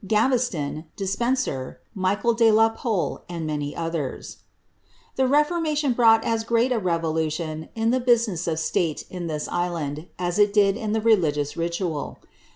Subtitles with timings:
[0.03, 4.37] Gaveslon, Despenser, Ulichaei oe,..,«,<■, and many olhcT^,
[5.15, 10.07] The lieformaiion brought as great a revoluiion in the business of state in this island,
[10.17, 12.17] as it did in ihe religious ritual.